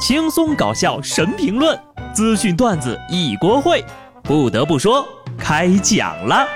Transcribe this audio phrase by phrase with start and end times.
[0.00, 1.78] 轻松搞笑神评论，
[2.14, 3.84] 资讯段子一锅烩。
[4.22, 6.48] 不得不说，开讲了。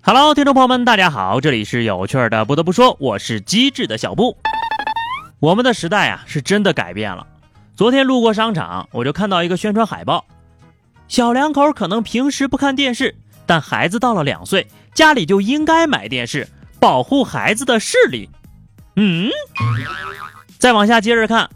[0.00, 2.46] Hello，听众朋友们，大家好，这里是有趣的。
[2.46, 4.38] 不得不说，我是机智的小布。
[5.38, 7.26] 我们的时代啊，是真的改变了。
[7.76, 10.24] 昨天路过商场，我就看到一个宣传海报。
[11.12, 16.48] 小两口可能平时不看电视，但孩子到了两岁，家里就应该买电视，
[16.80, 18.30] 保护孩子的视力。
[18.96, 19.30] 嗯，
[20.58, 21.50] 再往下接着看，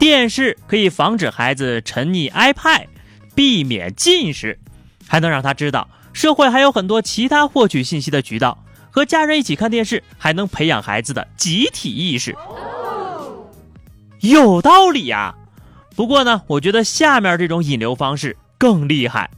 [0.00, 2.86] 电视可以防止孩子沉溺 iPad，
[3.36, 4.58] 避免近视，
[5.06, 8.64] 还能让他知道社会还有很多其他获取信息的渠道。
[8.90, 12.36] 和家人一起看电视，还能培养孩子的集体意识。
[14.22, 15.36] 有道理呀。
[15.94, 19.28] 不过呢，我觉得下面这种引流方式更厉害。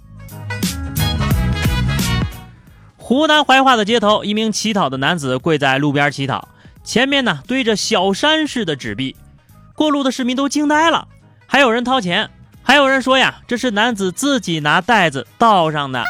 [2.99, 6.49] 湖南怀化的街头，一名乞讨的男子跪在路边乞讨，
[6.85, 9.17] 前面呢堆着小山似的纸币，
[9.75, 11.09] 过路的市民都惊呆了，
[11.47, 12.29] 还有人掏钱，
[12.63, 16.05] 还有人说呀，这是男子自己拿袋子倒上的。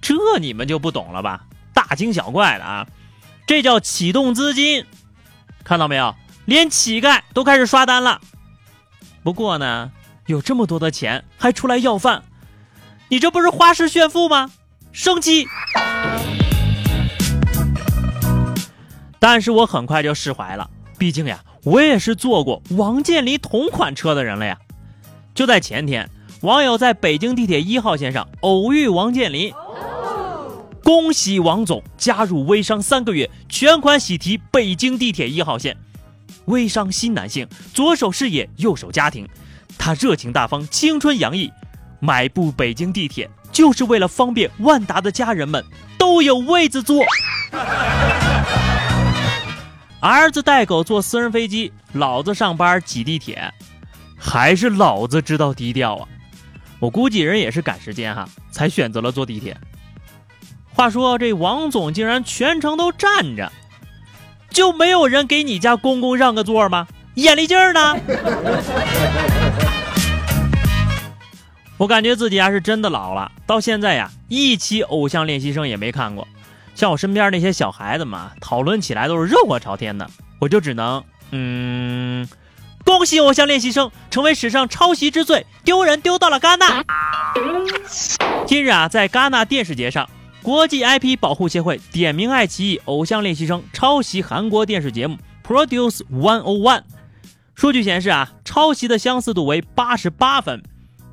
[0.00, 1.44] 这你们就不懂了吧？
[1.72, 2.86] 大惊小怪的啊，
[3.48, 4.86] 这叫启动资金，
[5.64, 6.14] 看到没有？
[6.44, 8.20] 连乞丐都开始刷单了。
[9.24, 9.90] 不过呢，
[10.26, 12.22] 有这么多的钱还出来要饭，
[13.08, 14.50] 你这不是花式炫富吗？
[14.90, 15.46] 生气！
[19.18, 24.58] 但是我很快就释怀了，毕竟呀，我也是坐过王健林同款车的人了呀。
[25.34, 26.08] 就在前天，
[26.40, 29.52] 网友在北京地铁一号线上偶遇王健林，
[30.82, 35.76] 恭喜王总加入微商三个月，全款喜提北京地铁一号线。
[36.46, 39.26] 微商新男性，左手事业，右手家庭，
[39.78, 41.52] 他热情大方，青春洋溢，
[42.00, 45.64] 买部北京地铁就是为了方便万达的家人们
[45.98, 47.04] 都有位子坐。
[50.00, 53.52] 儿子带狗坐私人飞机，老子上班挤地铁，
[54.18, 56.08] 还是老子知道低调啊！
[56.78, 59.56] 我估计人也是赶时间哈，才选择了坐地铁。
[60.72, 63.50] 话说这王总竟然全程都站着。
[64.50, 66.86] 就没有人给你家公公让个座吗？
[67.14, 67.96] 眼力劲儿呢？
[71.84, 76.26] 我感觉自己啊是真的老了，到现在呀一期偶像练习生也没看过。
[76.74, 80.08] 像我身边那些小孩子们讨论起来都是热火朝天的，
[80.38, 82.26] 我就只能嗯，
[82.86, 86.82] 恭喜偶像练习生成为史上抄袭之最，丢人丢到了戛纳。
[88.46, 90.08] 近日啊，在戛纳电视节上。
[90.42, 96.80] 国际 IP 保护协会点名爱奇艺《偶像练习生》抄袭韩国电视节目《Produce One O One》，
[97.54, 100.62] 数据显示啊，抄袭的相似度为八十八分，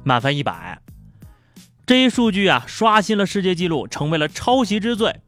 [0.03, 0.79] 满分一百。
[1.85, 5.21] 这一数据啊，刷新了世界纪录，成为了抄袭之最。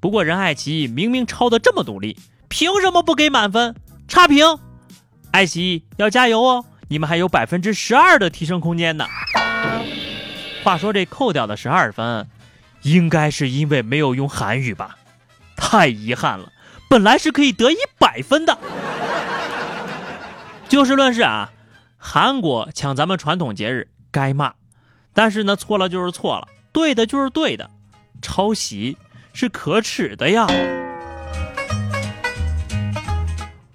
[0.00, 2.18] 不过，人爱奇艺明明抄的这么努力，
[2.48, 3.74] 凭什么不给满分？
[4.08, 4.44] 差评！
[5.30, 9.06] 爱奇艺要加油哦，你们还有百分之十二的提升空间呢。
[10.64, 12.28] 话说这扣掉的十二分。
[12.82, 14.96] 应该是因为没有用韩语吧，
[15.54, 16.50] 太遗憾了，
[16.88, 18.58] 本来是可以得一百分的。
[20.66, 21.52] 就事论事啊，
[22.02, 24.54] 韩国抢咱们传统节日该骂，
[25.12, 27.70] 但是呢错了就是错了，对的就是对的，
[28.22, 28.96] 抄袭
[29.34, 30.46] 是可耻的呀。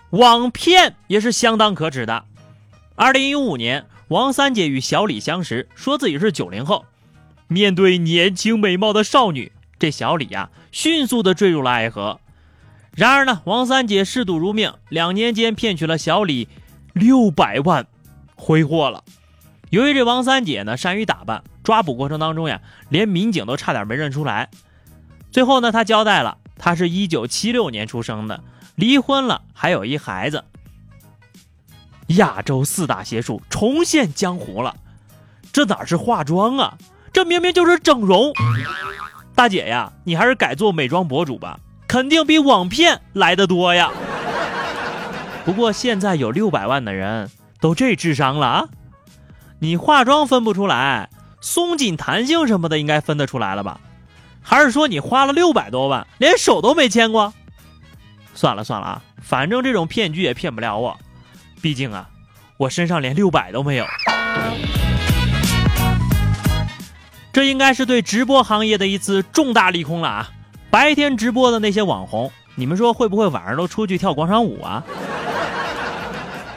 [0.09, 2.25] 网骗也是相当可耻的。
[2.95, 6.85] 二零一五年，王三姐与小李相识，说自己是九零后。
[7.47, 12.19] 面对年轻美貌的少女，这小李呀，迅速的坠入了爱河。
[12.91, 16.47] 然而呢，王三姐嗜赌如命，两年间骗取了小李
[16.93, 17.85] 六百万，
[18.35, 19.03] 挥霍了。
[19.69, 24.49] 由于这王三姐呢善于打扮，抓捕过程当中呀，连民警都差点没认出来。
[25.31, 28.43] 最后呢，她交代了，她是一九七六年出生的，
[28.75, 30.43] 离婚了，还有一孩子。
[32.07, 34.75] 亚洲四大邪术重现江湖了，
[35.51, 36.77] 这哪是化妆啊？
[37.11, 38.31] 这明明就是整容，
[39.33, 43.89] 大姐呀，你还是改做美妆博主吧，肯定比网骗来的多呀。
[45.43, 47.29] 不过现在有六百万的人
[47.65, 48.69] 都这智商了啊，
[49.57, 51.09] 你化妆分不出来，
[51.41, 53.79] 松紧弹性什么的应该分得出来了吧？
[54.39, 57.33] 还是说你花了六百多万，连手都没牵过？
[58.35, 60.95] 算了算了啊，反正这种骗局也骗不了我，
[61.59, 62.07] 毕竟啊，
[62.57, 63.85] 我身上连六百都没有。
[67.33, 70.29] 这应该是对直播行业的一次重大利空了啊！
[70.69, 74.83] 白天直播的那些网红，你们说会不会晚上都出去跳广场舞啊？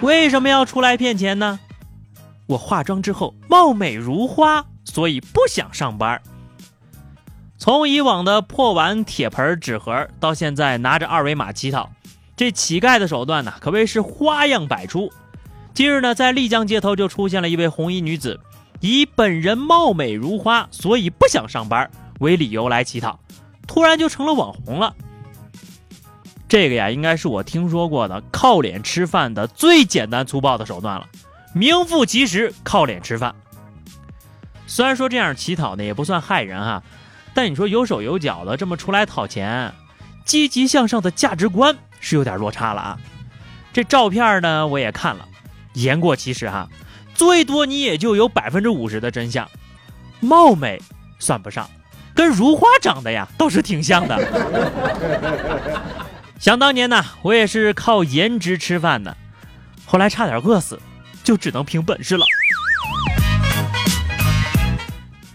[0.01, 1.59] 为什么要出来骗钱呢？
[2.47, 6.21] 我化妆之后貌美如花，所以不想上班。
[7.59, 11.91] 从以往的破碗、铁盆、纸盒，到现在拿着二维码乞讨，
[12.37, 15.11] 这乞丐的手段呢，可谓是花样百出。
[15.75, 18.39] 今日呢，在丽江街头就出现了一位红衣女子，
[18.81, 21.91] 以本人貌美如花，所以不想上班
[22.21, 23.19] 为理由来乞讨，
[23.67, 24.95] 突然就成了网红了。
[26.49, 31.07] 这个呀，应该是我听说过的靠脸吃饭的最简单粗暴的手段了，
[31.53, 33.35] 名副其实靠脸吃饭。
[34.67, 36.83] 虽然说这样乞讨呢也不算害人哈，
[37.35, 39.75] 但你说有手有脚的这么出来讨钱，
[40.25, 42.99] 积极向上的价值观是有点落差了啊。
[43.73, 45.27] 这照片呢我也看了。
[45.75, 46.67] 言过其实哈，
[47.15, 49.47] 最多你也就有百分之五十的真相，
[50.19, 50.81] 貌美
[51.19, 51.69] 算不上，
[52.15, 54.17] 跟如花长得呀倒是挺像的。
[56.39, 59.17] 想当年呢，我也是靠颜值吃饭的，
[59.85, 60.81] 后来差点饿死，
[61.25, 62.25] 就只能凭本事了。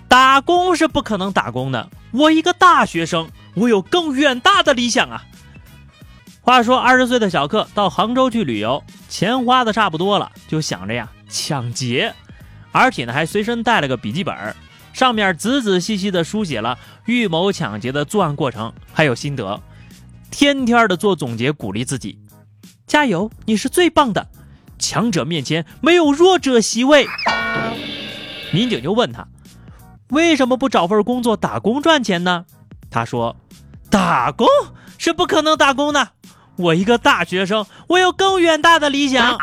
[0.08, 5.26] 打工是不可能打工的，我一个大学生，我有更远大的理想啊。
[6.40, 12.14] 话说，二十岁的小克到杭州去旅游，钱花的差不多了，就想着呀抢劫，
[12.72, 14.56] 而且呢还随身带了个笔记本，
[14.94, 19.62] 上面仔仔细细的书写了预谋抢劫的作案过程，还有心得，
[20.34, 22.18] 天天的做总结，鼓励自己，
[22.88, 24.28] 加油，你是最棒的，
[24.80, 27.08] 强者面前没有弱者席位。
[28.52, 29.28] 民警就问他，
[30.10, 32.46] 为什么不找份工作打工赚钱呢？
[32.90, 33.36] 他说，
[33.92, 34.48] 打工
[34.98, 36.10] 是不可能打工的。
[36.56, 39.38] 我一个大学生，我有更远大的理想。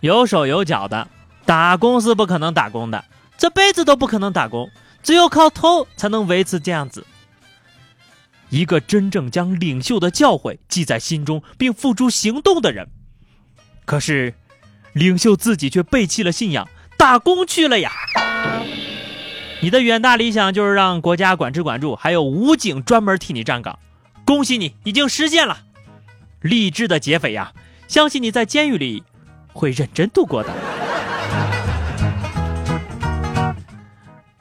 [0.00, 1.06] 有手有脚的
[1.44, 3.04] 打工是不可能打工的，
[3.36, 4.70] 这辈子都不可能打工，
[5.02, 7.04] 只有靠偷才能维持这样子。
[8.52, 12.86] 一个真正将领袖的教诲记在心中并付诸行动的人，
[13.86, 14.34] 可是
[14.92, 16.68] 领袖自己却背弃了信仰，
[16.98, 17.90] 打工去了呀。
[19.62, 23.78] 你的远大理想就是让国家管吃管住，还有武警专门替你站岗。
[24.26, 25.62] 恭喜你已经实现了，
[26.42, 27.54] 励志的劫匪呀！
[27.88, 29.02] 相信你在监狱里
[29.54, 30.52] 会认真度过的。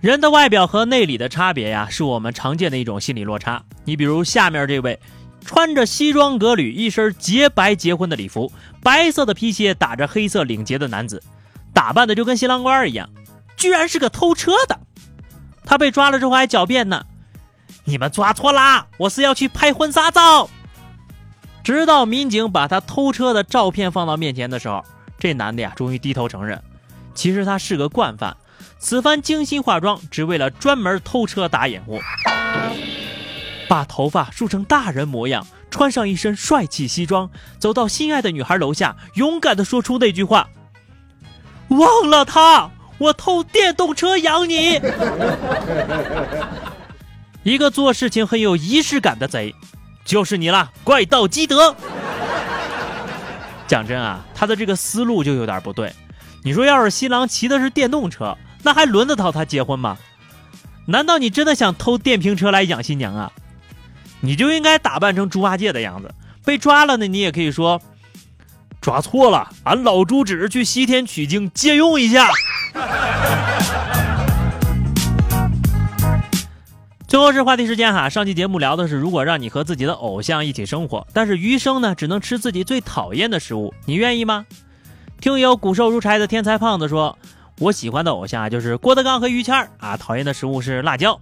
[0.01, 3.63] 人的外表和内里的差别呀，是我们常见的一种心理落差。
[3.85, 4.99] 你比如下面这位，
[5.45, 8.51] 穿着西装革履、一身洁白结婚的礼服、
[8.81, 11.21] 白色的皮鞋，打着黑色领结的男子，
[11.71, 13.07] 打扮的就跟新郎官一样，
[13.55, 14.79] 居然是个偷车的。
[15.63, 17.05] 他被抓了之后还狡辩呢。
[17.83, 18.87] 你们抓错啦！
[18.97, 20.49] 我是要去拍婚纱照。
[21.63, 24.83] 直到民警把他偷车的照片放到面前的时候，
[25.19, 26.59] 这男的呀，终于低头承认，
[27.13, 28.35] 其实他是个惯犯，
[28.79, 31.99] 此番精心化妆，只为了专门偷车打掩护。
[33.67, 40.49] 把头发梳成大人模样，穿上一身帅气西装，走到心爱的女孩楼下，勇敢地说出那句话
[41.69, 44.81] ：“忘了他，我偷电动车养你。
[47.43, 49.55] ”一个做事情很有仪式感的贼，
[50.03, 51.75] 就是你啦，怪盗基德。
[53.67, 55.93] 讲真啊，他的这个思路就有点不对。
[56.43, 59.97] 你说，要是新郎骑的是电动车，那还轮得到他结婚吗？
[60.85, 63.31] 难道你真的想偷电瓶车来养新娘啊？
[64.19, 66.13] 你就应该打扮成猪八戒的样子。
[66.43, 67.81] 被抓了呢，你也可以说，
[68.81, 72.27] 抓错了，俺老猪只是去西天取经借用一下。
[77.07, 84.45] 最后是话题时间哈，上期节目聊的是，如果让你和自己的偶像一起生活，但是余生呢只能吃自己最讨厌的食物，你愿意吗？
[85.19, 87.17] 听友骨瘦如柴的天才胖子说，
[87.61, 91.19] 我喜欢的偶像啊就是郭德纲和于谦儿啊，讨厌的食物是辣椒，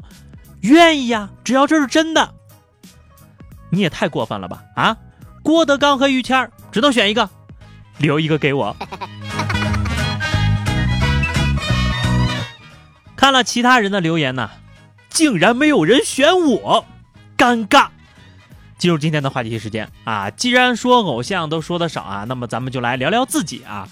[0.61, 2.33] 愿意呀，只要这是真的。
[3.69, 4.95] 你也太过分了吧啊！
[5.43, 7.29] 郭德纲和于谦儿只能选一个，
[7.97, 8.73] 留一个给我。
[13.17, 14.49] 看了其他人的留言呢。
[15.09, 16.85] 竟然没有人选我，
[17.37, 17.87] 尴尬。
[18.77, 23.89] 进入今天的话题时间啊，既然说偶像都说的少啊，那么咱们就来聊聊自己啊，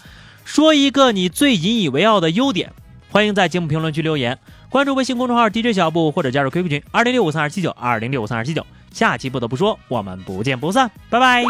[0.47, 2.71] 说一个你最引以为傲的优点。
[3.09, 4.39] 欢迎在节目评论区留言，
[4.69, 8.65] 关注微信公众号 DJ 小布或者加入 QQ 群二零六五三二七九二零六五三二七九。
[8.93, 11.43] 下期不得不说，我们不见不散，拜拜。